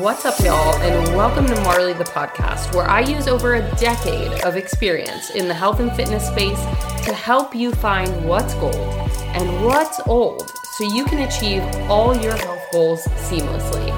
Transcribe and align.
What's 0.00 0.24
up, 0.24 0.38
y'all, 0.38 0.76
and 0.76 1.16
welcome 1.16 1.44
to 1.46 1.60
Marly 1.62 1.92
the 1.92 2.04
podcast, 2.04 2.72
where 2.72 2.88
I 2.88 3.00
use 3.00 3.26
over 3.26 3.54
a 3.56 3.70
decade 3.78 4.30
of 4.44 4.54
experience 4.54 5.30
in 5.30 5.48
the 5.48 5.54
health 5.54 5.80
and 5.80 5.90
fitness 5.96 6.24
space 6.24 6.60
to 7.04 7.12
help 7.12 7.52
you 7.52 7.72
find 7.72 8.24
what's 8.24 8.54
gold 8.54 8.76
and 8.76 9.64
what's 9.64 9.98
old 10.06 10.48
so 10.76 10.84
you 10.94 11.04
can 11.04 11.26
achieve 11.26 11.64
all 11.90 12.16
your 12.16 12.36
health 12.36 12.64
goals 12.70 13.02
seamlessly. 13.06 13.88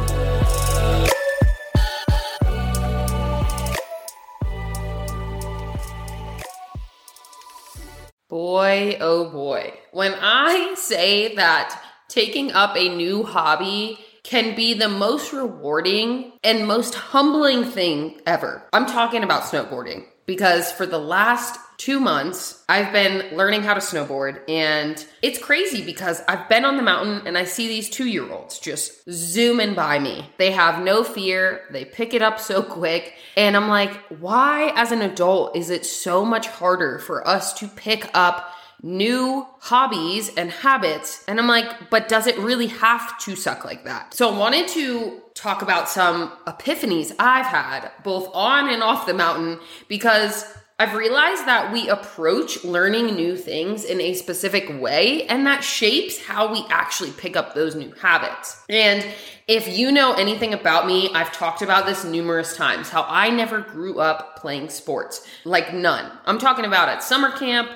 Boy, 8.30 8.96
oh 9.02 9.28
boy. 9.30 9.74
When 9.92 10.14
I 10.18 10.72
say 10.76 11.34
that 11.34 11.78
taking 12.08 12.52
up 12.52 12.74
a 12.74 12.88
new 12.88 13.22
hobby 13.22 13.98
can 14.22 14.54
be 14.54 14.74
the 14.74 14.88
most 14.88 15.32
rewarding 15.32 16.32
and 16.42 16.66
most 16.66 16.94
humbling 16.94 17.64
thing 17.64 18.20
ever. 18.26 18.62
I'm 18.72 18.86
talking 18.86 19.22
about 19.22 19.42
snowboarding 19.42 20.04
because 20.26 20.70
for 20.70 20.86
the 20.86 20.98
last 20.98 21.58
two 21.80 21.98
months, 21.98 22.62
I've 22.68 22.92
been 22.92 23.34
learning 23.34 23.62
how 23.62 23.72
to 23.72 23.80
snowboard. 23.80 24.48
And 24.50 25.02
it's 25.22 25.38
crazy 25.38 25.82
because 25.82 26.22
I've 26.28 26.46
been 26.46 26.66
on 26.66 26.76
the 26.76 26.82
mountain 26.82 27.26
and 27.26 27.38
I 27.38 27.44
see 27.44 27.68
these 27.68 27.88
two 27.88 28.06
year 28.06 28.30
olds 28.30 28.58
just 28.58 29.10
zooming 29.10 29.74
by 29.74 29.98
me. 29.98 30.26
They 30.36 30.50
have 30.50 30.84
no 30.84 31.02
fear, 31.02 31.62
they 31.70 31.86
pick 31.86 32.12
it 32.12 32.20
up 32.20 32.38
so 32.38 32.62
quick. 32.62 33.14
And 33.34 33.56
I'm 33.56 33.68
like, 33.68 33.94
why, 34.20 34.72
as 34.76 34.92
an 34.92 35.00
adult, 35.00 35.56
is 35.56 35.70
it 35.70 35.86
so 35.86 36.22
much 36.22 36.48
harder 36.48 36.98
for 36.98 37.26
us 37.26 37.54
to 37.54 37.66
pick 37.66 38.10
up? 38.12 38.54
New 38.82 39.46
hobbies 39.60 40.34
and 40.36 40.50
habits. 40.50 41.24
And 41.28 41.38
I'm 41.38 41.46
like, 41.46 41.90
but 41.90 42.08
does 42.08 42.26
it 42.26 42.38
really 42.38 42.68
have 42.68 43.18
to 43.20 43.36
suck 43.36 43.64
like 43.64 43.84
that? 43.84 44.14
So 44.14 44.32
I 44.32 44.38
wanted 44.38 44.68
to 44.68 45.20
talk 45.34 45.62
about 45.62 45.88
some 45.88 46.30
epiphanies 46.46 47.14
I've 47.18 47.46
had 47.46 47.90
both 48.04 48.30
on 48.34 48.68
and 48.70 48.82
off 48.82 49.06
the 49.06 49.14
mountain 49.14 49.58
because 49.88 50.44
I've 50.80 50.94
realized 50.94 51.44
that 51.44 51.74
we 51.74 51.90
approach 51.90 52.64
learning 52.64 53.14
new 53.14 53.36
things 53.36 53.84
in 53.84 54.00
a 54.00 54.14
specific 54.14 54.80
way, 54.80 55.26
and 55.26 55.46
that 55.46 55.62
shapes 55.62 56.18
how 56.18 56.50
we 56.50 56.64
actually 56.70 57.10
pick 57.10 57.36
up 57.36 57.54
those 57.54 57.74
new 57.74 57.92
habits. 58.00 58.64
And 58.70 59.06
if 59.46 59.68
you 59.68 59.92
know 59.92 60.14
anything 60.14 60.54
about 60.54 60.86
me, 60.86 61.10
I've 61.12 61.32
talked 61.32 61.60
about 61.60 61.84
this 61.84 62.06
numerous 62.06 62.56
times 62.56 62.88
how 62.88 63.04
I 63.06 63.28
never 63.28 63.60
grew 63.60 63.98
up 63.98 64.38
playing 64.38 64.70
sports, 64.70 65.26
like 65.44 65.74
none. 65.74 66.10
I'm 66.24 66.38
talking 66.38 66.64
about 66.64 66.88
at 66.88 67.02
summer 67.02 67.30
camp, 67.36 67.68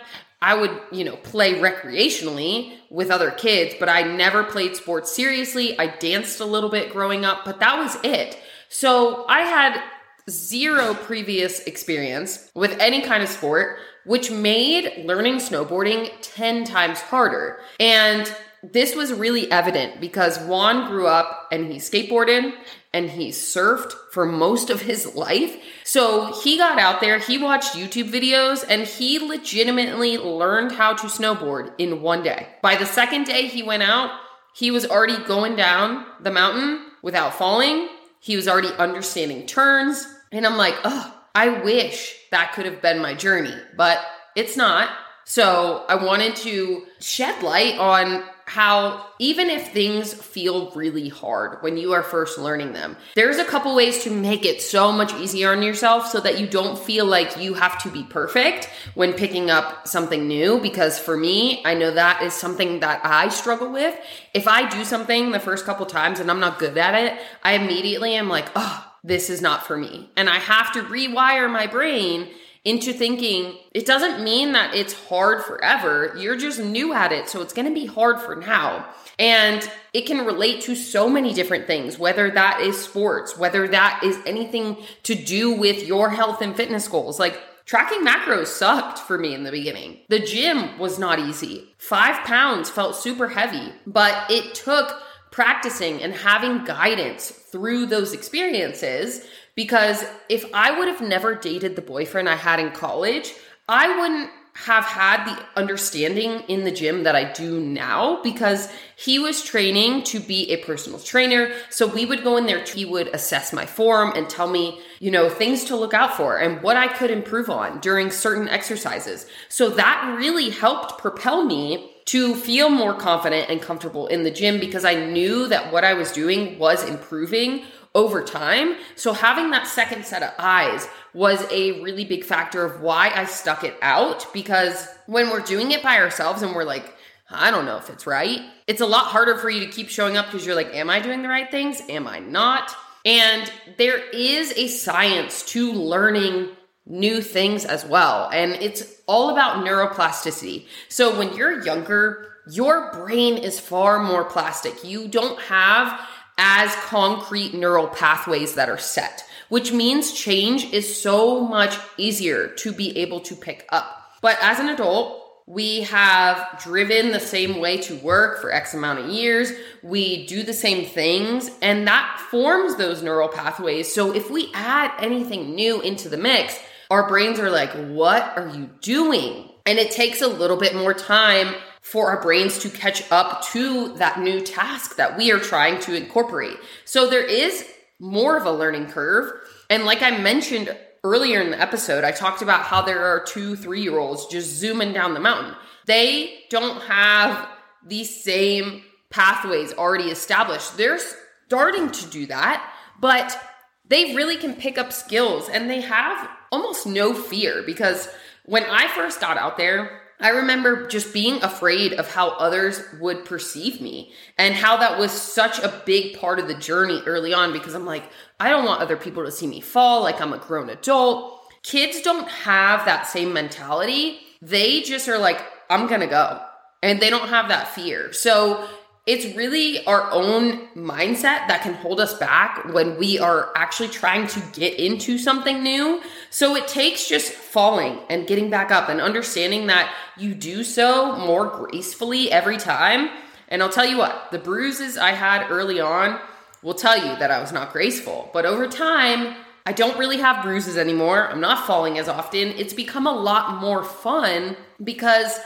I 0.44 0.52
would, 0.52 0.78
you 0.92 1.04
know, 1.04 1.16
play 1.16 1.54
recreationally 1.54 2.76
with 2.90 3.10
other 3.10 3.30
kids, 3.30 3.74
but 3.80 3.88
I 3.88 4.02
never 4.02 4.44
played 4.44 4.76
sports 4.76 5.10
seriously. 5.10 5.78
I 5.78 5.86
danced 5.86 6.38
a 6.38 6.44
little 6.44 6.68
bit 6.68 6.92
growing 6.92 7.24
up, 7.24 7.46
but 7.46 7.60
that 7.60 7.78
was 7.78 7.96
it. 8.04 8.38
So 8.68 9.24
I 9.26 9.40
had 9.40 9.82
zero 10.28 10.92
previous 10.92 11.60
experience 11.60 12.50
with 12.54 12.78
any 12.78 13.00
kind 13.00 13.22
of 13.22 13.30
sport, 13.30 13.78
which 14.04 14.30
made 14.30 15.06
learning 15.06 15.36
snowboarding 15.36 16.10
10 16.20 16.64
times 16.64 17.00
harder. 17.00 17.60
And 17.80 18.30
this 18.62 18.94
was 18.94 19.14
really 19.14 19.50
evident 19.50 19.98
because 19.98 20.38
Juan 20.40 20.90
grew 20.90 21.06
up 21.06 21.48
and 21.52 21.72
he 21.72 21.78
skateboarded 21.78 22.52
and 22.94 23.10
he 23.10 23.30
surfed 23.30 23.92
for 24.12 24.24
most 24.24 24.70
of 24.70 24.80
his 24.80 25.14
life. 25.16 25.56
So 25.82 26.32
he 26.42 26.56
got 26.56 26.78
out 26.78 27.00
there, 27.00 27.18
he 27.18 27.36
watched 27.36 27.74
YouTube 27.74 28.10
videos, 28.10 28.64
and 28.66 28.86
he 28.86 29.18
legitimately 29.18 30.16
learned 30.16 30.72
how 30.72 30.94
to 30.94 31.08
snowboard 31.08 31.72
in 31.76 32.00
one 32.00 32.22
day. 32.22 32.46
By 32.62 32.76
the 32.76 32.86
second 32.86 33.24
day 33.24 33.48
he 33.48 33.64
went 33.64 33.82
out, 33.82 34.12
he 34.54 34.70
was 34.70 34.86
already 34.86 35.18
going 35.24 35.56
down 35.56 36.06
the 36.20 36.30
mountain 36.30 36.86
without 37.02 37.34
falling. 37.34 37.88
He 38.20 38.36
was 38.36 38.46
already 38.46 38.72
understanding 38.78 39.46
turns. 39.46 40.06
And 40.30 40.46
I'm 40.46 40.56
like, 40.56 40.76
oh, 40.84 41.20
I 41.34 41.48
wish 41.48 42.16
that 42.30 42.52
could 42.52 42.64
have 42.64 42.80
been 42.80 43.02
my 43.02 43.14
journey, 43.14 43.54
but 43.76 43.98
it's 44.36 44.56
not. 44.56 44.88
So 45.24 45.84
I 45.88 45.94
wanted 45.96 46.36
to 46.36 46.84
shed 47.00 47.42
light 47.42 47.78
on 47.78 48.24
how 48.46 49.06
even 49.18 49.48
if 49.48 49.72
things 49.72 50.12
feel 50.12 50.70
really 50.72 51.08
hard 51.08 51.62
when 51.62 51.78
you 51.78 51.94
are 51.94 52.02
first 52.02 52.38
learning 52.38 52.74
them, 52.74 52.94
there's 53.14 53.38
a 53.38 53.44
couple 53.44 53.74
ways 53.74 54.04
to 54.04 54.10
make 54.10 54.44
it 54.44 54.60
so 54.60 54.92
much 54.92 55.14
easier 55.14 55.52
on 55.52 55.62
yourself 55.62 56.08
so 56.08 56.20
that 56.20 56.38
you 56.38 56.46
don't 56.46 56.78
feel 56.78 57.06
like 57.06 57.40
you 57.40 57.54
have 57.54 57.82
to 57.82 57.90
be 57.90 58.02
perfect 58.02 58.68
when 58.94 59.14
picking 59.14 59.50
up 59.50 59.88
something 59.88 60.28
new. 60.28 60.60
Because 60.60 60.98
for 60.98 61.16
me, 61.16 61.62
I 61.64 61.72
know 61.72 61.90
that 61.92 62.22
is 62.22 62.34
something 62.34 62.80
that 62.80 63.00
I 63.04 63.28
struggle 63.30 63.72
with. 63.72 63.98
If 64.34 64.46
I 64.46 64.68
do 64.68 64.84
something 64.84 65.32
the 65.32 65.40
first 65.40 65.64
couple 65.64 65.86
times 65.86 66.20
and 66.20 66.30
I'm 66.30 66.40
not 66.40 66.58
good 66.58 66.76
at 66.76 66.94
it, 66.94 67.18
I 67.42 67.54
immediately 67.54 68.14
am 68.14 68.28
like, 68.28 68.48
oh, 68.54 68.92
this 69.02 69.30
is 69.30 69.40
not 69.40 69.66
for 69.66 69.76
me. 69.76 70.10
And 70.16 70.28
I 70.28 70.38
have 70.38 70.72
to 70.72 70.82
rewire 70.82 71.50
my 71.50 71.66
brain 71.66 72.28
into 72.64 72.92
thinking 72.92 73.58
it 73.72 73.84
doesn't 73.84 74.24
mean 74.24 74.52
that 74.52 74.74
it's 74.74 74.94
hard 75.08 75.44
forever. 75.44 76.14
You're 76.18 76.36
just 76.36 76.58
new 76.58 76.94
at 76.94 77.12
it. 77.12 77.28
So 77.28 77.42
it's 77.42 77.52
going 77.52 77.68
to 77.68 77.74
be 77.74 77.86
hard 77.86 78.20
for 78.20 78.34
now. 78.36 78.88
And 79.18 79.68
it 79.92 80.06
can 80.06 80.24
relate 80.24 80.62
to 80.62 80.74
so 80.74 81.08
many 81.08 81.34
different 81.34 81.66
things, 81.66 81.98
whether 81.98 82.30
that 82.30 82.60
is 82.60 82.82
sports, 82.82 83.36
whether 83.36 83.68
that 83.68 84.00
is 84.02 84.18
anything 84.26 84.78
to 85.04 85.14
do 85.14 85.52
with 85.52 85.86
your 85.86 86.10
health 86.10 86.40
and 86.40 86.56
fitness 86.56 86.88
goals. 86.88 87.20
Like 87.20 87.38
tracking 87.66 88.04
macros 88.04 88.46
sucked 88.46 88.98
for 88.98 89.18
me 89.18 89.34
in 89.34 89.44
the 89.44 89.50
beginning. 89.50 89.98
The 90.08 90.20
gym 90.20 90.78
was 90.78 90.98
not 90.98 91.18
easy. 91.18 91.74
Five 91.78 92.24
pounds 92.24 92.70
felt 92.70 92.96
super 92.96 93.28
heavy, 93.28 93.72
but 93.86 94.30
it 94.30 94.54
took 94.54 95.00
practicing 95.30 96.00
and 96.02 96.14
having 96.14 96.64
guidance 96.64 97.28
through 97.28 97.86
those 97.86 98.12
experiences 98.12 99.26
because 99.54 100.04
if 100.28 100.44
I 100.54 100.78
would 100.78 100.88
have 100.88 101.00
never 101.00 101.34
dated 101.34 101.76
the 101.76 101.82
boyfriend 101.82 102.28
I 102.28 102.36
had 102.36 102.60
in 102.60 102.70
college, 102.70 103.34
I 103.68 103.98
wouldn't 103.98 104.30
have 104.56 104.84
had 104.84 105.24
the 105.24 105.60
understanding 105.60 106.40
in 106.46 106.62
the 106.62 106.70
gym 106.70 107.02
that 107.02 107.16
I 107.16 107.32
do 107.32 107.58
now 107.58 108.22
because 108.22 108.72
he 108.94 109.18
was 109.18 109.42
training 109.42 110.04
to 110.04 110.20
be 110.20 110.52
a 110.52 110.58
personal 110.58 111.00
trainer. 111.00 111.52
So 111.70 111.88
we 111.88 112.06
would 112.06 112.22
go 112.22 112.36
in 112.36 112.46
there, 112.46 112.62
he 112.62 112.84
would 112.84 113.08
assess 113.08 113.52
my 113.52 113.66
form 113.66 114.12
and 114.14 114.30
tell 114.30 114.48
me, 114.48 114.80
you 115.00 115.10
know, 115.10 115.28
things 115.28 115.64
to 115.64 115.76
look 115.76 115.92
out 115.92 116.16
for 116.16 116.38
and 116.38 116.62
what 116.62 116.76
I 116.76 116.86
could 116.86 117.10
improve 117.10 117.50
on 117.50 117.80
during 117.80 118.12
certain 118.12 118.48
exercises. 118.48 119.26
So 119.48 119.70
that 119.70 120.14
really 120.16 120.50
helped 120.50 120.98
propel 120.98 121.44
me 121.44 121.90
to 122.06 122.36
feel 122.36 122.68
more 122.68 122.94
confident 122.94 123.50
and 123.50 123.60
comfortable 123.60 124.06
in 124.06 124.22
the 124.22 124.30
gym 124.30 124.60
because 124.60 124.84
I 124.84 124.94
knew 124.94 125.48
that 125.48 125.72
what 125.72 125.84
I 125.84 125.94
was 125.94 126.12
doing 126.12 126.60
was 126.60 126.88
improving 126.88 127.64
over 127.94 128.22
time. 128.22 128.76
So 128.96 129.12
having 129.12 129.50
that 129.50 129.66
second 129.66 130.04
set 130.04 130.22
of 130.22 130.32
eyes 130.38 130.88
was 131.12 131.46
a 131.50 131.80
really 131.80 132.04
big 132.04 132.24
factor 132.24 132.64
of 132.64 132.80
why 132.80 133.12
I 133.14 133.24
stuck 133.24 133.62
it 133.62 133.76
out 133.82 134.32
because 134.32 134.88
when 135.06 135.30
we're 135.30 135.40
doing 135.40 135.70
it 135.70 135.82
by 135.82 135.98
ourselves 135.98 136.42
and 136.42 136.54
we're 136.54 136.64
like, 136.64 136.92
I 137.30 137.50
don't 137.50 137.64
know 137.64 137.76
if 137.76 137.88
it's 137.90 138.06
right, 138.06 138.40
it's 138.66 138.80
a 138.80 138.86
lot 138.86 139.06
harder 139.06 139.38
for 139.38 139.48
you 139.48 139.60
to 139.60 139.70
keep 139.70 139.88
showing 139.88 140.16
up 140.16 140.26
because 140.26 140.44
you're 140.44 140.54
like, 140.54 140.74
am 140.74 140.90
I 140.90 141.00
doing 141.00 141.22
the 141.22 141.28
right 141.28 141.50
things? 141.50 141.80
Am 141.88 142.06
I 142.06 142.18
not? 142.18 142.74
And 143.04 143.50
there 143.76 143.98
is 143.98 144.52
a 144.56 144.68
science 144.68 145.44
to 145.52 145.72
learning 145.72 146.48
new 146.86 147.22
things 147.22 147.64
as 147.64 147.84
well. 147.84 148.28
And 148.32 148.52
it's 148.52 149.00
all 149.06 149.30
about 149.30 149.64
neuroplasticity. 149.64 150.66
So 150.88 151.18
when 151.18 151.34
you're 151.34 151.64
younger, 151.64 152.34
your 152.50 152.92
brain 152.92 153.38
is 153.38 153.58
far 153.58 154.02
more 154.02 154.24
plastic. 154.24 154.84
You 154.84 155.08
don't 155.08 155.40
have 155.42 156.00
as 156.38 156.74
concrete 156.76 157.54
neural 157.54 157.88
pathways 157.88 158.54
that 158.54 158.68
are 158.68 158.78
set, 158.78 159.24
which 159.48 159.72
means 159.72 160.12
change 160.12 160.72
is 160.72 161.00
so 161.00 161.40
much 161.40 161.78
easier 161.96 162.48
to 162.48 162.72
be 162.72 162.98
able 162.98 163.20
to 163.20 163.36
pick 163.36 163.66
up. 163.70 164.12
But 164.20 164.38
as 164.40 164.58
an 164.58 164.68
adult, 164.68 165.20
we 165.46 165.82
have 165.82 166.58
driven 166.62 167.12
the 167.12 167.20
same 167.20 167.60
way 167.60 167.76
to 167.76 167.96
work 167.96 168.40
for 168.40 168.50
X 168.50 168.72
amount 168.72 169.00
of 169.00 169.10
years. 169.10 169.52
We 169.82 170.26
do 170.26 170.42
the 170.42 170.54
same 170.54 170.86
things, 170.86 171.50
and 171.60 171.86
that 171.86 172.18
forms 172.30 172.76
those 172.76 173.02
neural 173.02 173.28
pathways. 173.28 173.92
So 173.92 174.14
if 174.14 174.30
we 174.30 174.50
add 174.54 174.92
anything 174.98 175.54
new 175.54 175.82
into 175.82 176.08
the 176.08 176.16
mix, 176.16 176.58
our 176.90 177.06
brains 177.06 177.38
are 177.38 177.50
like, 177.50 177.72
what 177.88 178.36
are 178.38 178.48
you 178.48 178.70
doing? 178.80 179.50
And 179.66 179.78
it 179.78 179.90
takes 179.90 180.22
a 180.22 180.28
little 180.28 180.56
bit 180.56 180.74
more 180.74 180.94
time 180.94 181.54
for 181.84 182.08
our 182.08 182.20
brains 182.22 182.58
to 182.58 182.70
catch 182.70 183.04
up 183.12 183.44
to 183.44 183.94
that 183.98 184.18
new 184.18 184.40
task 184.40 184.96
that 184.96 185.18
we 185.18 185.30
are 185.30 185.38
trying 185.38 185.78
to 185.78 185.94
incorporate. 185.94 186.56
So 186.86 187.10
there 187.10 187.22
is 187.22 187.68
more 188.00 188.38
of 188.38 188.46
a 188.46 188.50
learning 188.50 188.86
curve. 188.86 189.30
And 189.68 189.84
like 189.84 190.00
I 190.00 190.16
mentioned 190.16 190.74
earlier 191.04 191.42
in 191.42 191.50
the 191.50 191.60
episode, 191.60 192.02
I 192.02 192.10
talked 192.10 192.40
about 192.40 192.62
how 192.62 192.80
there 192.80 193.04
are 193.04 193.22
two 193.22 193.54
three 193.54 193.82
year 193.82 193.98
olds 193.98 194.26
just 194.26 194.48
zooming 194.56 194.94
down 194.94 195.12
the 195.12 195.20
mountain. 195.20 195.54
They 195.84 196.44
don't 196.48 196.80
have 196.84 197.46
these 197.86 198.24
same 198.24 198.82
pathways 199.10 199.74
already 199.74 200.10
established. 200.10 200.78
They're 200.78 200.98
starting 201.46 201.90
to 201.90 202.06
do 202.08 202.24
that, 202.26 202.66
but 202.98 203.38
they 203.86 204.14
really 204.14 204.38
can 204.38 204.54
pick 204.54 204.78
up 204.78 204.90
skills 204.90 205.50
and 205.50 205.68
they 205.68 205.82
have 205.82 206.30
almost 206.50 206.86
no 206.86 207.12
fear 207.12 207.62
because 207.62 208.08
when 208.46 208.64
I 208.64 208.88
first 208.88 209.20
got 209.20 209.36
out 209.36 209.58
there, 209.58 210.00
I 210.20 210.28
remember 210.30 210.86
just 210.86 211.12
being 211.12 211.42
afraid 211.42 211.94
of 211.94 212.10
how 212.10 212.30
others 212.30 212.80
would 213.00 213.24
perceive 213.24 213.80
me 213.80 214.12
and 214.38 214.54
how 214.54 214.76
that 214.76 214.98
was 214.98 215.10
such 215.10 215.58
a 215.58 215.82
big 215.84 216.18
part 216.18 216.38
of 216.38 216.48
the 216.48 216.54
journey 216.54 217.02
early 217.04 217.34
on 217.34 217.52
because 217.52 217.74
I'm 217.74 217.86
like, 217.86 218.04
I 218.38 218.48
don't 218.48 218.64
want 218.64 218.80
other 218.80 218.96
people 218.96 219.24
to 219.24 219.32
see 219.32 219.46
me 219.46 219.60
fall 219.60 220.02
like 220.02 220.20
I'm 220.20 220.32
a 220.32 220.38
grown 220.38 220.70
adult. 220.70 221.40
Kids 221.62 222.00
don't 222.00 222.28
have 222.28 222.84
that 222.84 223.06
same 223.06 223.32
mentality. 223.32 224.20
They 224.40 224.82
just 224.82 225.08
are 225.08 225.18
like, 225.18 225.40
I'm 225.68 225.86
gonna 225.88 226.06
go. 226.06 226.40
And 226.82 227.00
they 227.00 227.10
don't 227.10 227.28
have 227.28 227.48
that 227.48 227.68
fear. 227.68 228.12
So 228.12 228.68
it's 229.06 229.36
really 229.36 229.84
our 229.84 230.10
own 230.12 230.66
mindset 230.68 231.46
that 231.48 231.60
can 231.62 231.74
hold 231.74 232.00
us 232.00 232.18
back 232.18 232.72
when 232.72 232.98
we 232.98 233.18
are 233.18 233.52
actually 233.54 233.90
trying 233.90 234.26
to 234.28 234.40
get 234.54 234.78
into 234.78 235.18
something 235.18 235.62
new. 235.62 236.00
So 236.30 236.56
it 236.56 236.66
takes 236.68 237.06
just 237.06 237.32
falling 237.32 237.98
and 238.08 238.26
getting 238.26 238.48
back 238.48 238.70
up 238.70 238.88
and 238.88 239.02
understanding 239.02 239.66
that 239.66 239.94
you 240.16 240.34
do 240.34 240.64
so 240.64 241.16
more 241.16 241.46
gracefully 241.46 242.32
every 242.32 242.56
time. 242.56 243.10
And 243.48 243.62
I'll 243.62 243.68
tell 243.68 243.84
you 243.84 243.98
what, 243.98 244.30
the 244.30 244.38
bruises 244.38 244.96
I 244.96 245.10
had 245.10 245.50
early 245.50 245.80
on 245.80 246.18
will 246.62 246.74
tell 246.74 246.96
you 246.96 247.14
that 247.18 247.30
I 247.30 247.40
was 247.40 247.52
not 247.52 247.72
graceful. 247.72 248.30
But 248.32 248.46
over 248.46 248.66
time, 248.66 249.36
I 249.66 249.72
don't 249.72 249.98
really 249.98 250.16
have 250.18 250.42
bruises 250.42 250.78
anymore. 250.78 251.28
I'm 251.28 251.40
not 251.40 251.66
falling 251.66 251.98
as 251.98 252.08
often. 252.08 252.48
It's 252.48 252.72
become 252.72 253.06
a 253.06 253.12
lot 253.12 253.60
more 253.60 253.84
fun 253.84 254.56
because 254.82 255.38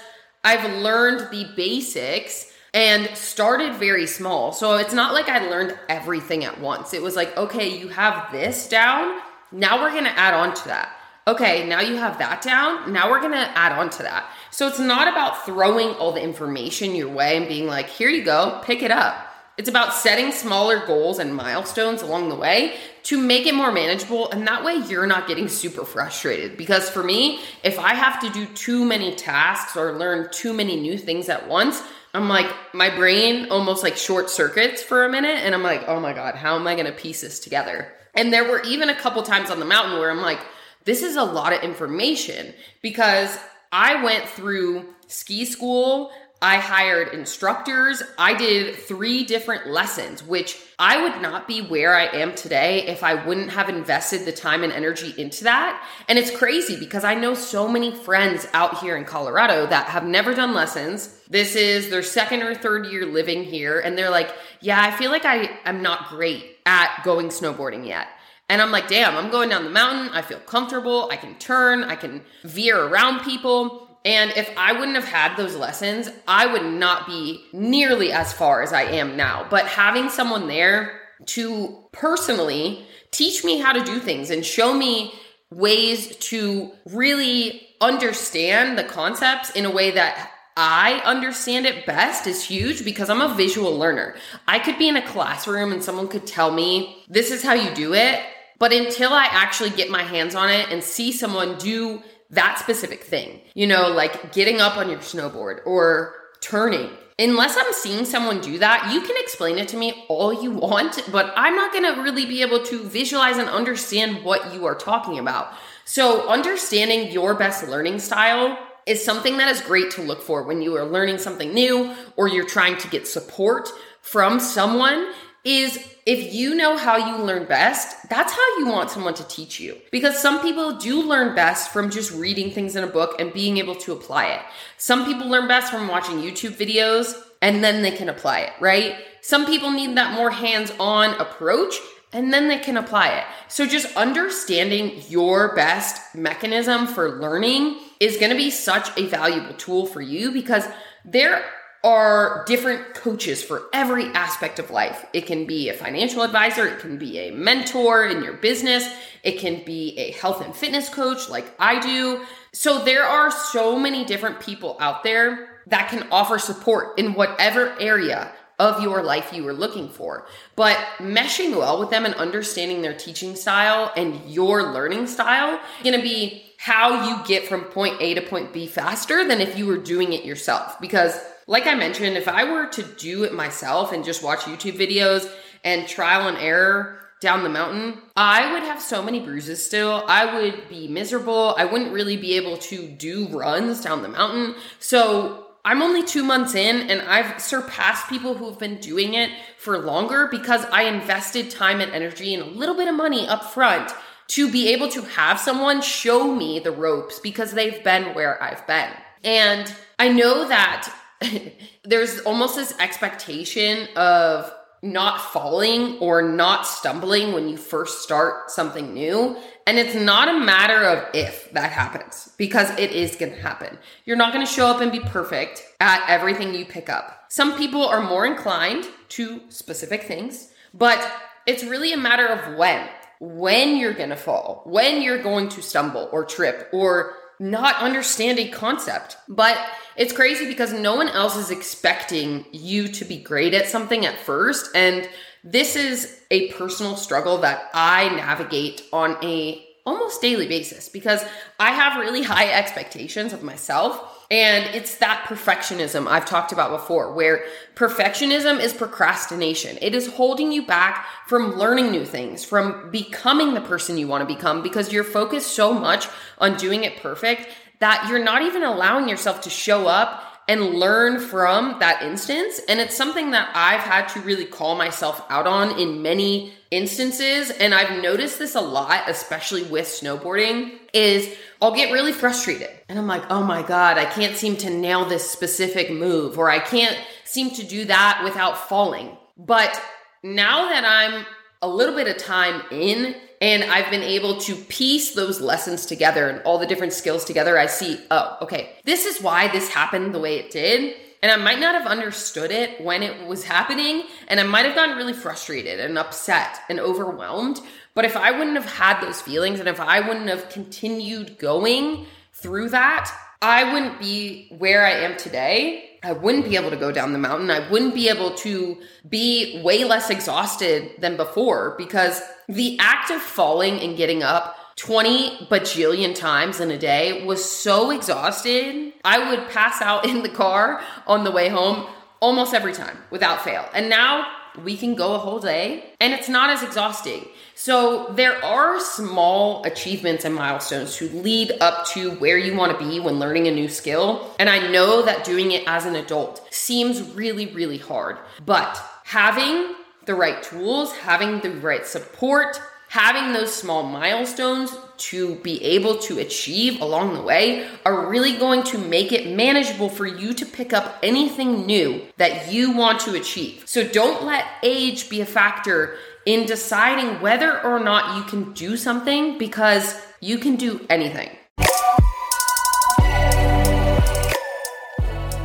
I've 0.45 0.81
learned 0.81 1.33
the 1.33 1.51
basics 1.57 2.53
and 2.75 3.09
started 3.17 3.75
very 3.75 4.07
small. 4.07 4.53
So 4.53 4.77
it's 4.77 4.93
not 4.93 5.15
like 5.15 5.29
I 5.29 5.49
learned 5.49 5.79
everything 5.89 6.45
at 6.45 6.61
once. 6.61 6.95
It 6.95 7.03
was 7.03 7.17
like, 7.17 7.37
okay, 7.37 7.79
you 7.79 7.89
have 7.89 8.31
this 8.33 8.69
down. 8.69 9.21
Now 9.51 9.81
we're 9.83 9.93
going 9.93 10.05
to 10.05 10.19
add 10.19 10.35
on 10.35 10.55
to 10.55 10.65
that. 10.69 10.95
Okay, 11.27 11.67
now 11.69 11.81
you 11.81 11.97
have 11.97 12.19
that 12.19 12.41
down. 12.41 12.93
Now 12.93 13.11
we're 13.11 13.21
going 13.21 13.33
to 13.33 13.59
add 13.59 13.73
on 13.73 13.91
to 13.91 14.03
that. 14.03 14.31
So 14.51 14.67
it's 14.67 14.79
not 14.79 15.09
about 15.09 15.45
throwing 15.45 15.91
all 15.97 16.13
the 16.13 16.23
information 16.23 16.95
your 16.95 17.11
way 17.11 17.37
and 17.37 17.47
being 17.47 17.67
like, 17.67 17.89
here 17.89 18.09
you 18.09 18.25
go, 18.25 18.61
pick 18.65 18.83
it 18.83 18.91
up. 18.91 19.27
It's 19.59 19.69
about 19.69 19.93
setting 19.93 20.31
smaller 20.31 20.87
goals 20.87 21.19
and 21.19 21.35
milestones 21.35 22.01
along 22.01 22.29
the 22.29 22.37
way 22.37 22.77
to 23.03 23.21
make 23.21 23.47
it 23.47 23.55
more 23.55 23.73
manageable. 23.73 24.31
And 24.31 24.47
that 24.47 24.65
way 24.65 24.77
you're 24.89 25.07
not 25.07 25.27
getting 25.27 25.49
super 25.49 25.85
frustrated. 25.85 26.57
Because 26.57 26.89
for 26.89 27.03
me, 27.03 27.41
if 27.65 27.79
I 27.79 27.95
have 27.95 28.21
to 28.21 28.31
do 28.31 28.47
too 28.55 28.85
many 28.85 29.15
tasks 29.15 29.77
or 29.77 29.99
learn 29.99 30.29
too 30.31 30.53
many 30.53 30.81
new 30.81 30.97
things 30.97 31.29
at 31.29 31.49
once, 31.49 31.83
I'm 32.19 32.29
like, 32.29 32.53
my 32.75 32.95
brain 32.95 33.49
almost 33.51 33.85
like 33.85 33.97
short 33.97 34.29
circuits 34.29 34.83
for 34.83 35.05
a 35.05 35.09
minute. 35.09 35.39
And 35.39 35.55
I'm 35.55 35.63
like, 35.63 35.85
oh 35.87 36.01
my 36.01 36.13
God, 36.13 36.35
how 36.35 36.57
am 36.57 36.67
I 36.67 36.75
going 36.75 36.87
to 36.87 36.93
piece 36.93 37.21
this 37.21 37.39
together? 37.39 37.93
And 38.15 38.33
there 38.33 38.51
were 38.51 38.61
even 38.63 38.89
a 38.89 38.95
couple 38.95 39.23
times 39.23 39.51
on 39.51 39.61
the 39.61 39.65
mountain 39.65 40.01
where 40.01 40.11
I'm 40.11 40.21
like, 40.21 40.41
this 40.85 41.03
is 41.03 41.15
a 41.15 41.23
lot 41.23 41.53
of 41.53 41.63
information 41.63 42.53
because 42.83 43.39
I 43.71 44.03
went 44.03 44.27
through 44.27 44.87
ski 45.07 45.45
school. 45.45 46.11
I 46.41 46.59
hired 46.59 47.15
instructors. 47.15 48.01
I 48.17 48.35
did 48.35 48.77
three 48.77 49.25
different 49.25 49.67
lessons, 49.67 50.23
which 50.23 50.57
I 50.79 51.03
would 51.03 51.21
not 51.21 51.49
be 51.49 51.63
where 51.63 51.97
I 51.97 52.05
am 52.05 52.37
today 52.37 52.87
if 52.87 53.03
I 53.03 53.27
wouldn't 53.27 53.51
have 53.51 53.69
invested 53.69 54.25
the 54.25 54.31
time 54.31 54.63
and 54.63 54.73
energy 54.73 55.13
into 55.21 55.45
that. 55.45 55.85
And 56.09 56.17
it's 56.17 56.31
crazy 56.31 56.79
because 56.79 57.03
I 57.03 57.15
know 57.15 57.35
so 57.35 57.67
many 57.67 57.93
friends 57.93 58.47
out 58.53 58.79
here 58.79 58.97
in 58.97 59.05
Colorado 59.05 59.67
that 59.67 59.87
have 59.89 60.05
never 60.05 60.33
done 60.33 60.55
lessons. 60.55 61.21
This 61.29 61.57
is 61.57 61.91
their 61.91 62.05
second 62.05 62.43
or 62.43 62.55
third 62.55 62.87
year 62.87 63.05
living 63.05 63.43
here. 63.43 63.81
And 63.81 63.99
they're 63.99 64.11
like, 64.11 64.33
yeah, 64.61 64.81
I 64.81 64.97
feel 64.97 65.11
like 65.11 65.25
I 65.25 65.59
am 65.65 65.83
not 65.83 66.09
great 66.09 66.59
at 66.65 67.03
going 67.03 67.29
snowboarding 67.29 67.85
yet. 67.85 68.07
And 68.49 68.63
I'm 68.63 68.71
like, 68.71 68.87
damn, 68.87 69.17
I'm 69.17 69.31
going 69.31 69.49
down 69.49 69.65
the 69.65 69.71
mountain. 69.71 70.09
I 70.15 70.23
feel 70.23 70.39
comfortable. 70.39 71.09
I 71.11 71.17
can 71.17 71.35
turn. 71.35 71.83
I 71.83 71.97
can 71.97 72.23
veer 72.45 72.81
around 72.81 73.25
people. 73.25 73.88
And 74.05 74.31
if 74.37 74.51
I 74.57 74.73
wouldn't 74.73 74.95
have 74.95 75.05
had 75.05 75.37
those 75.37 75.57
lessons, 75.57 76.09
I 76.27 76.47
would 76.47 76.65
not 76.65 77.07
be 77.07 77.45
nearly 77.53 78.13
as 78.13 78.33
far 78.33 78.63
as 78.63 78.73
I 78.73 78.83
am 78.83 79.17
now. 79.17 79.47
But 79.51 79.67
having 79.67 80.09
someone 80.09 80.49
there 80.49 81.01
to 81.27 81.85
personally 81.93 82.87
teach 83.11 83.45
me 83.45 83.59
how 83.59 83.73
to 83.73 83.85
do 83.85 83.99
things 83.99 84.31
and 84.31 84.45
show 84.45 84.73
me 84.73 85.13
ways 85.51 86.17
to 86.17 86.71
really 86.87 87.67
understand 87.81 88.79
the 88.79 88.85
concepts 88.85 89.51
in 89.51 89.65
a 89.65 89.71
way 89.71 89.91
that 89.93 90.31
I 90.57 91.01
understand 91.05 91.67
it 91.67 91.87
best 91.87 92.27
is 92.27 92.43
huge 92.43 92.85
because 92.85 93.09
I'm 93.09 93.21
a 93.21 93.35
visual 93.35 93.77
learner. 93.77 94.17
I 94.47 94.59
could 94.59 94.77
be 94.77 94.89
in 94.89 94.97
a 94.97 95.07
classroom 95.07 95.73
and 95.73 95.83
someone 95.83 96.09
could 96.09 96.27
tell 96.27 96.51
me, 96.51 97.05
this 97.09 97.31
is 97.31 97.45
how 97.45 97.55
you 97.55 97.73
do 97.75 97.95
it. 97.95 98.21
But 98.59 98.73
until 98.73 99.13
I 99.13 99.27
actually 99.31 99.71
get 99.71 99.89
my 99.89 100.03
hands 100.03 100.35
on 100.35 100.51
it 100.51 100.69
and 100.71 100.83
see 100.83 101.13
someone 101.13 101.59
do 101.59 102.03
that 102.31 102.59
specific 102.59 103.05
thing, 103.05 103.41
you 103.55 103.67
know, 103.67 103.89
like 103.89 104.33
getting 104.33 104.61
up 104.61 104.77
on 104.77 104.91
your 104.91 104.99
snowboard 104.99 105.61
or 105.67 106.15
turning. 106.41 106.91
Unless 107.19 107.57
I'm 107.59 107.73
seeing 107.73 108.05
someone 108.05 108.41
do 108.41 108.59
that, 108.59 108.93
you 108.93 109.01
can 109.01 109.17
explain 109.19 109.59
it 109.59 109.67
to 109.69 109.77
me 109.77 110.05
all 110.09 110.43
you 110.43 110.53
want, 110.53 111.03
but 111.11 111.33
I'm 111.37 111.57
not 111.57 111.73
gonna 111.73 112.01
really 112.03 112.27
be 112.27 112.43
able 112.43 112.63
to 112.65 112.85
visualize 112.85 113.39
and 113.39 113.49
understand 113.49 114.25
what 114.25 114.55
you 114.55 114.67
are 114.67 114.77
talking 114.77 115.19
about. 115.19 115.53
So, 115.85 116.29
understanding 116.29 117.11
your 117.11 117.35
best 117.35 117.67
learning 117.67 117.99
style 117.99 118.57
is 118.87 119.05
something 119.05 119.37
that 119.39 119.49
is 119.49 119.61
great 119.61 119.91
to 119.93 120.03
look 120.03 120.23
for 120.23 120.43
when 120.45 120.63
you 120.63 120.77
are 120.77 120.85
learning 120.85 121.19
something 121.19 121.53
new 121.53 121.95
or 122.17 122.29
you're 122.29 122.47
trying 122.47 122.77
to 122.79 122.89
get 122.89 123.07
support 123.07 123.69
from 124.01 124.39
someone 124.39 125.13
is 125.45 125.79
if 126.09 126.33
you 126.33 126.55
know 126.55 126.79
how 126.79 126.97
you 126.97 127.23
learn 127.23 127.45
best, 127.45 128.09
that's 128.09 128.33
how 128.33 128.59
you 128.59 128.67
want 128.67 128.89
someone 128.89 129.13
to 129.13 129.29
teach 129.29 129.61
you. 129.61 129.77
Because 129.93 130.19
some 130.19 130.41
people 130.41 130.79
do 130.79 131.03
learn 131.03 131.35
best 131.35 131.71
from 131.71 131.91
just 131.91 132.13
reading 132.13 132.51
things 132.51 132.77
in 132.77 132.83
a 132.83 132.87
book 132.87 133.21
and 133.21 133.31
being 133.31 133.59
able 133.59 133.75
to 133.75 133.93
apply 133.93 134.29
it. 134.29 134.41
Some 134.79 135.05
people 135.05 135.29
learn 135.29 135.47
best 135.47 135.71
from 135.71 135.87
watching 135.87 136.17
YouTube 136.17 136.53
videos 136.53 137.15
and 137.43 137.63
then 137.63 137.83
they 137.83 137.91
can 137.91 138.09
apply 138.09 138.41
it, 138.41 138.53
right? 138.59 138.97
Some 139.21 139.45
people 139.45 139.71
need 139.71 139.99
that 139.99 140.15
more 140.15 140.31
hands 140.31 140.73
on 140.81 141.13
approach 141.21 141.75
and 142.15 142.33
then 142.33 142.49
they 142.49 142.59
can 142.59 142.79
apply 142.79 143.09
it. 143.09 143.25
So 143.49 143.67
just 143.67 143.95
understanding 143.95 145.03
your 145.11 145.55
best 145.55 146.15
mechanism 146.15 146.87
for 146.87 147.21
learning 147.21 147.81
is 148.01 148.17
going 148.17 148.31
to 148.31 148.37
be 148.37 148.51
such 148.51 148.97
a 148.97 149.05
valuable 149.05 149.53
tool 149.57 149.85
for 149.85 150.01
you 150.01 150.33
because 150.33 150.67
there 151.05 151.45
are 151.85 152.45
different 152.47 152.95
coaches 152.95 153.43
for 153.43 153.69
every 153.73 154.07
aspect 154.07 154.59
of 154.59 154.71
life. 154.71 155.07
It 155.13 155.27
can 155.27 155.47
be 155.47 155.69
a 155.69 155.75
financial 155.75 156.23
advisor, 156.23 156.67
it 156.67 156.81
can 156.81 156.99
be 156.99 157.19
a 157.19 157.31
mentor 157.31 158.07
in 158.07 158.23
your 158.23 158.35
business, 158.35 158.89
it 159.23 159.39
can 159.39 159.65
be 159.65 159.97
a 159.97 160.13
health 160.13 160.45
and 160.45 160.55
fitness 160.55 160.89
coach 160.89 161.29
like 161.29 161.55
I 161.59 161.79
do. 161.79 162.25
So 162.53 162.85
there 162.85 163.05
are 163.05 163.31
so 163.31 163.79
many 163.79 164.05
different 164.05 164.41
people 164.41 164.77
out 164.81 165.05
there 165.05 165.61
that 165.69 165.89
can 165.89 166.09
offer 166.11 166.39
support 166.39 166.99
in 166.99 167.15
whatever 167.15 167.79
area 167.79 168.33
of 168.59 168.83
your 168.83 169.03
life 169.03 169.33
you 169.33 169.47
are 169.47 169.53
looking 169.53 169.89
for. 169.89 170.27
But 170.57 170.77
meshing 170.99 171.57
well 171.57 171.79
with 171.79 171.91
them 171.91 172.05
and 172.05 172.15
understanding 172.17 172.83
their 172.83 172.95
teaching 172.95 173.37
style 173.37 173.93
and 173.97 174.29
your 174.29 174.73
learning 174.73 175.07
style 175.07 175.61
is 175.79 175.85
going 175.85 175.97
to 175.97 176.03
be 176.03 176.45
how 176.57 177.09
you 177.09 177.25
get 177.25 177.47
from 177.47 177.63
point 177.65 178.01
A 178.01 178.15
to 178.15 178.21
point 178.21 178.53
B 178.53 178.67
faster 178.67 179.27
than 179.27 179.41
if 179.41 179.57
you 179.57 179.67
were 179.67 179.79
doing 179.79 180.13
it 180.13 180.25
yourself 180.25 180.81
because 180.81 181.17
like 181.49 181.67
I 181.67 181.75
mentioned, 181.75 182.17
if 182.17 182.29
I 182.29 182.45
were 182.45 182.67
to 182.67 182.83
do 182.83 183.25
it 183.25 183.33
myself 183.33 183.93
and 183.93 184.05
just 184.05 184.23
watch 184.23 184.41
YouTube 184.41 184.79
videos 184.79 185.29
and 185.65 185.89
trial 185.89 186.29
and 186.29 186.37
error 186.37 187.01
down 187.21 187.43
the 187.43 187.49
mountain, 187.49 188.01
I 188.15 188.53
would 188.53 188.63
have 188.63 188.81
so 188.81 189.03
many 189.03 189.19
bruises 189.19 189.65
still. 189.65 190.05
I 190.07 190.41
would 190.41 190.69
be 190.69 190.87
miserable. 190.89 191.55
I 191.57 191.65
wouldn't 191.65 191.93
really 191.93 192.19
be 192.19 192.37
able 192.37 192.59
to 192.59 192.87
do 192.87 193.27
runs 193.29 193.83
down 193.83 194.03
the 194.03 194.09
mountain. 194.09 194.57
So 194.79 195.47
I'm 195.65 195.81
only 195.81 196.05
two 196.05 196.23
months 196.23 196.55
in 196.55 196.91
and 196.91 197.01
I've 197.01 197.41
surpassed 197.41 198.09
people 198.09 198.35
who've 198.35 198.59
been 198.59 198.79
doing 198.79 199.15
it 199.15 199.31
for 199.57 199.79
longer 199.79 200.29
because 200.31 200.67
I 200.67 200.83
invested 200.83 201.51
time 201.51 201.81
and 201.81 201.91
energy 201.93 202.35
and 202.35 202.43
a 202.43 202.59
little 202.59 202.77
bit 202.77 202.89
of 202.89 202.95
money 202.95 203.27
up 203.27 203.43
front 203.43 203.91
to 204.29 204.53
be 204.53 204.69
able 204.69 204.89
to 204.91 205.01
have 205.01 205.41
someone 205.41 205.81
show 205.81 206.35
me 206.35 206.59
the 206.59 206.73
ropes 206.73 207.19
because 207.19 207.53
they've 207.53 207.83
been 207.83 208.15
where 208.15 208.41
I've 208.43 208.67
been. 208.67 208.91
And 209.25 209.75
I 209.99 210.11
know 210.11 210.47
that 210.47 210.95
there's 211.85 212.21
almost 212.21 212.57
this 212.57 212.79
expectation 212.79 213.89
of 213.97 214.53
not 214.83 215.21
falling 215.21 215.99
or 215.99 216.23
not 216.23 216.67
stumbling 216.67 217.33
when 217.33 217.49
you 217.49 217.57
first 217.57 218.03
start 218.03 218.51
something 218.51 218.95
new. 218.95 219.37
And 219.67 219.79
it's 219.79 219.95
not 219.95 220.29
a 220.29 220.39
matter 220.39 220.85
of 220.85 221.05
if 221.15 221.51
that 221.53 221.73
happens, 221.73 222.31
because 222.39 222.71
it 222.79 222.93
is 222.93 223.17
going 223.17 223.33
to 223.33 223.41
happen. 223.41 223.79
You're 224.05 224.17
not 224.17 224.33
going 224.33 224.47
to 224.47 224.53
show 224.53 224.67
up 224.67 224.81
and 224.81 224.93
be 224.93 225.01
perfect 225.01 225.63
at 225.81 226.05
everything 226.09 226.55
you 226.55 226.65
pick 226.65 226.89
up. 226.89 227.25
Some 227.29 227.59
people 227.59 227.85
are 227.85 228.03
more 228.03 228.25
inclined 228.25 228.87
to 229.11 229.41
specific 229.49 230.05
things, 230.05 230.51
but 230.73 231.07
it's 231.47 231.65
really 231.65 231.93
a 231.93 231.99
matter 231.99 232.27
of 232.27 232.57
when. 232.57 232.89
When 233.21 233.77
you're 233.77 233.95
going 233.95 234.11
to 234.11 234.17
fall, 234.17 234.63
when 234.65 235.03
you're 235.03 235.21
going 235.21 235.49
to 235.51 235.63
stumble 235.63 236.09
or 236.13 236.25
trip 236.25 236.69
or 236.73 237.15
not 237.41 237.77
understand 237.77 238.39
a 238.39 238.49
concept. 238.49 239.17
But 239.29 239.59
it's 239.97 240.13
crazy 240.13 240.47
because 240.47 240.73
no 240.73 240.97
one 240.97 241.09
else 241.09 241.37
is 241.37 241.51
expecting 241.51 242.45
you 242.53 242.89
to 242.89 243.05
be 243.05 243.19
great 243.19 243.55
at 243.55 243.69
something 243.69 244.07
at 244.07 244.19
first. 244.19 244.71
And 244.75 245.09
this 245.45 245.77
is 245.77 246.21
a 246.31 246.53
personal 246.53 246.97
struggle 246.97 247.39
that 247.39 247.71
I 247.73 248.09
navigate 248.09 248.83
on 248.93 249.17
a 249.23 249.65
almost 249.87 250.21
daily 250.21 250.47
basis 250.47 250.89
because 250.89 251.25
I 251.59 251.73
have 251.73 252.01
really 252.01 252.23
high 252.23 252.51
expectations 252.53 253.33
of 253.33 253.43
myself. 253.43 254.27
And 254.31 254.75
it's 254.75 254.97
that 254.97 255.25
perfectionism 255.27 256.07
I've 256.07 256.27
talked 256.27 256.53
about 256.53 256.71
before, 256.71 257.15
where 257.15 257.45
perfectionism 257.75 258.61
is 258.61 258.75
procrastination. 258.75 259.79
It 259.81 259.95
is 259.95 260.07
holding 260.07 260.53
you 260.53 260.67
back 260.67 261.07
from 261.27 261.57
learning 261.57 261.91
new 261.91 262.05
things, 262.05 262.45
from 262.45 262.91
becoming 262.91 263.55
the 263.55 263.63
person 263.63 263.97
you 263.97 264.07
want 264.07 264.29
to 264.29 264.35
become 264.35 264.63
because 264.63 264.93
you're 264.93 265.05
focused 265.05 265.53
so 265.55 265.73
much 265.73 266.09
on 266.37 266.59
doing 266.59 266.85
it 266.85 266.99
perfect 266.99 267.49
that 267.79 268.07
you're 268.09 268.23
not 268.23 268.43
even 268.43 268.63
allowing 268.63 269.09
yourself 269.09 269.41
to 269.43 269.51
show 269.51 269.87
up 269.87 270.28
and 270.49 270.75
learn 270.75 271.21
from 271.21 271.79
that 271.79 272.03
instance. 272.03 272.59
And 272.69 272.81
it's 272.81 272.97
something 272.97 273.33
that 273.33 273.51
I've 273.55 273.83
had 273.83 274.09
to 274.09 274.21
really 274.21 274.47
call 274.47 274.77
myself 274.77 275.23
out 275.29 275.47
on 275.47 275.79
in 275.79 276.01
many 276.01 276.55
instances. 276.71 277.51
And 277.51 277.75
I've 277.75 278.03
noticed 278.03 278.39
this 278.39 278.55
a 278.55 278.61
lot, 278.61 279.05
especially 279.09 279.63
with 279.65 279.87
snowboarding, 279.87 280.79
is 280.95 281.37
I'll 281.61 281.75
get 281.75 281.93
really 281.93 282.13
frustrated. 282.13 282.71
And 282.89 282.99
I'm 282.99 283.07
like, 283.07 283.25
oh 283.31 283.43
my 283.43 283.63
God, 283.63 283.99
I 283.99 284.07
can't 284.07 284.37
seem 284.37 284.57
to 284.59 284.71
nail 284.71 285.05
this 285.05 285.31
specific 285.31 285.91
move, 285.91 286.39
or 286.39 286.51
I 286.51 286.61
can't 286.61 286.99
seem 287.25 287.51
to 287.51 287.67
do 287.67 287.85
that 287.85 288.23
without 288.25 288.57
falling. 288.69 289.17
But 289.37 289.81
now 290.23 290.71
that 290.71 290.85
I'm 290.85 291.27
a 291.61 291.69
little 291.69 291.95
bit 291.95 292.09
of 292.09 292.17
time 292.17 292.63
in 292.71 293.17
and 293.41 293.65
I've 293.65 293.91
been 293.91 294.03
able 294.03 294.39
to 294.41 294.55
piece 294.55 295.15
those 295.15 295.41
lessons 295.41 295.87
together 295.87 296.29
and 296.29 296.43
all 296.43 296.59
the 296.59 296.67
different 296.67 296.93
skills 296.93 297.25
together, 297.25 297.59
I 297.59 297.67
see, 297.67 298.01
oh, 298.11 298.37
okay, 298.43 298.71
this 298.85 299.07
is 299.07 299.23
why 299.23 299.49
this 299.49 299.69
happened 299.69 300.13
the 300.13 300.19
way 300.19 300.39
it 300.39 300.51
did. 300.51 300.97
And 301.23 301.33
I 301.33 301.37
might 301.37 301.59
not 301.59 301.75
have 301.75 301.87
understood 301.87 302.51
it 302.51 302.81
when 302.81 303.03
it 303.03 303.27
was 303.27 303.45
happening. 303.45 304.05
And 304.29 304.39
I 304.39 304.45
might 304.45 304.67
have 304.67 304.75
gotten 304.75 304.97
really 304.97 305.13
frustrated 305.13 305.81
and 305.81 305.99
upset 305.99 306.61
and 306.69 306.79
overwhelmed. 306.79 307.61
But 307.95 308.05
if 308.05 308.17
I 308.17 308.31
wouldn't 308.31 308.57
have 308.57 308.73
had 308.73 309.01
those 309.01 309.21
feelings 309.21 309.59
and 309.59 309.69
if 309.69 309.81
I 309.81 310.01
wouldn't 310.01 310.29
have 310.29 310.49
continued 310.49 311.39
going 311.39 312.07
through 312.33 312.71
that, 312.71 313.13
I 313.41 313.73
wouldn't 313.73 314.01
be 314.01 314.49
where 314.59 314.85
I 314.85 314.91
am 314.91 315.17
today 315.17 315.89
I 316.03 316.13
wouldn't 316.13 316.45
be 316.45 316.57
able 316.57 316.71
to 316.71 316.77
go 316.77 316.93
down 316.93 317.13
the 317.13 317.19
mountain. 317.19 317.51
I 317.51 317.69
wouldn't 317.71 317.95
be 317.95 318.09
able 318.09 318.35
to 318.37 318.79
be 319.09 319.61
way 319.65 319.85
less 319.85 320.11
exhausted 320.11 320.93
than 320.99 321.17
before 321.17 321.75
because 321.77 322.23
the 322.49 322.79
act 322.79 323.11
of 323.11 323.21
falling 323.21 323.81
and 323.81 323.97
getting 323.97 324.23
up 324.23 324.57
20 324.77 325.47
bajillion 325.47 326.15
times 326.15 326.61
in 326.61 326.71
a 326.71 326.79
day 326.79 327.25
was 327.27 327.45
so 327.45 327.91
exhausted. 327.91 328.93
I 329.05 329.29
would 329.31 329.49
pass 329.49 329.83
out 329.83 330.07
in 330.09 330.23
the 330.23 330.29
car 330.29 330.81
on 331.07 331.25
the 331.25 331.33
way 331.33 331.49
home 331.49 331.87
almost 332.21 332.55
every 332.55 332.73
time 332.73 332.99
without 333.11 333.43
fail. 333.43 333.69
And 333.75 333.89
now 333.89 334.27
we 334.65 334.77
can 334.77 334.95
go 334.95 335.15
a 335.15 335.19
whole 335.19 335.41
day 335.41 335.85
and 336.01 336.13
it's 336.13 336.29
not 336.29 336.51
as 336.51 336.63
exhausting. 336.63 337.25
So 337.55 338.13
there 338.13 338.43
are 338.45 338.79
small 338.81 339.65
achievements 339.65 340.25
and 340.25 340.35
milestones 340.35 340.97
to 340.97 341.09
lead 341.09 341.53
up 341.61 341.87
to 341.89 342.13
where 342.13 342.39
you 342.39 342.57
want 342.57 342.79
to 342.79 342.89
be 342.89 343.01
when 343.01 343.19
learning 343.19 343.49
a 343.49 343.51
new 343.51 343.69
skill. 343.69 344.35
And 344.39 344.49
I 344.49 344.71
know 344.71 345.03
that 345.03 345.25
doing 345.25 345.53
it 345.53 345.65
as 345.67 345.85
an 345.85 345.97
adult 345.97 346.47
seems 346.53 347.03
really, 347.15 347.47
really 347.47 347.79
hard, 347.79 348.19
but 348.45 348.81
having 349.05 349.75
the 350.07 350.15
right 350.15 350.43
tools, 350.43 350.93
having 350.97 351.41
the 351.41 351.51
right 351.51 351.87
support, 351.87 352.61
having 352.89 353.33
those 353.33 353.55
small 353.55 353.83
milestones 353.83 354.75
to 354.97 355.37
be 355.37 355.63
able 355.63 355.99
to 355.99 356.19
achieve 356.19 356.81
along 356.81 357.15
the 357.15 357.23
way 357.23 357.69
are 357.85 358.09
really 358.09 358.37
going 358.37 358.63
to 358.63 358.79
make 358.79 359.13
it 359.13 359.37
manageable 359.37 359.89
for 359.89 360.07
you 360.07 360.33
to 360.33 360.47
pick 360.47 360.73
up 360.73 360.99
anything 361.03 361.67
new 361.67 362.03
that 362.17 362.51
you 362.51 362.73
want 362.73 362.99
to 363.01 363.15
achieve. 363.15 363.63
So 363.67 363.87
don't 363.87 364.25
let 364.25 364.45
age 364.63 365.11
be 365.11 365.21
a 365.21 365.27
factor 365.27 365.97
in 366.25 366.47
deciding 366.47 367.21
whether 367.21 367.63
or 367.63 367.79
not 367.79 368.17
you 368.17 368.23
can 368.25 368.53
do 368.53 368.77
something 368.77 369.39
because 369.39 370.01
you 370.21 370.39
can 370.39 370.57
do 370.57 370.85
anything. 370.91 371.31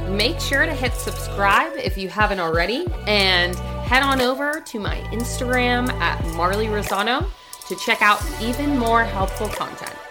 Make 0.10 0.40
sure 0.40 0.66
to 0.66 0.74
hit 0.74 0.94
subscribe 0.94 1.74
if 1.76 1.98
you 1.98 2.08
haven't 2.08 2.40
already 2.40 2.88
and 3.08 3.56
head 3.94 4.02
on 4.02 4.22
over 4.22 4.60
to 4.60 4.80
my 4.80 4.98
Instagram 5.12 5.88
at 6.00 6.20
Marly 6.36 6.66
Razzano 6.66 7.30
to 7.68 7.76
check 7.76 8.02
out 8.02 8.20
even 8.42 8.76
more 8.76 9.04
helpful 9.04 9.48
content. 9.48 10.03